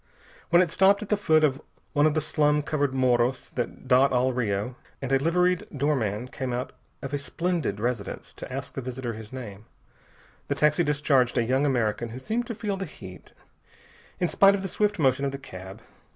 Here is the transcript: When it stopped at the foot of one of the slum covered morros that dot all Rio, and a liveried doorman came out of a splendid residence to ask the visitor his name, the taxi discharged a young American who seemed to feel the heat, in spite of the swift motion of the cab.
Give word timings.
When 0.49 0.63
it 0.63 0.71
stopped 0.71 1.03
at 1.03 1.09
the 1.09 1.15
foot 1.15 1.43
of 1.43 1.61
one 1.93 2.07
of 2.07 2.15
the 2.15 2.21
slum 2.21 2.63
covered 2.63 2.91
morros 2.91 3.51
that 3.53 3.87
dot 3.87 4.11
all 4.11 4.33
Rio, 4.33 4.75
and 4.99 5.11
a 5.11 5.19
liveried 5.19 5.67
doorman 5.77 6.27
came 6.27 6.51
out 6.51 6.71
of 7.03 7.13
a 7.13 7.19
splendid 7.19 7.79
residence 7.79 8.33
to 8.33 8.51
ask 8.51 8.73
the 8.73 8.81
visitor 8.81 9.13
his 9.13 9.31
name, 9.31 9.65
the 10.47 10.55
taxi 10.55 10.83
discharged 10.83 11.37
a 11.37 11.43
young 11.43 11.67
American 11.67 12.09
who 12.09 12.17
seemed 12.19 12.47
to 12.47 12.55
feel 12.55 12.77
the 12.77 12.85
heat, 12.85 13.33
in 14.19 14.27
spite 14.27 14.55
of 14.55 14.63
the 14.63 14.67
swift 14.67 14.97
motion 14.97 15.23
of 15.23 15.31
the 15.31 15.37
cab. 15.37 15.83